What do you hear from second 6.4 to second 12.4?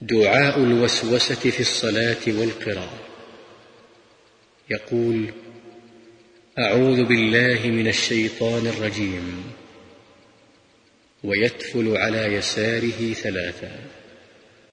أعوذ بالله من الشيطان الرجيم. ويتفل على